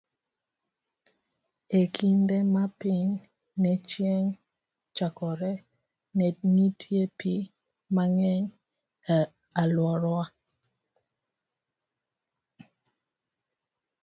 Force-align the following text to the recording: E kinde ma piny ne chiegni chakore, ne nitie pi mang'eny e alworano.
E 1.79 1.81
kinde 1.95 2.37
ma 2.53 2.63
piny 2.79 3.11
ne 3.61 3.73
chiegni 3.89 4.35
chakore, 4.95 5.53
ne 6.17 6.27
nitie 6.55 7.01
pi 7.19 7.33
mang'eny 7.95 8.45
e 9.17 9.17
alworano. 9.61 10.33